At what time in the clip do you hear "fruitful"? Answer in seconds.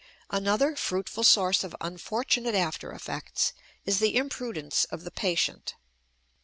0.75-1.23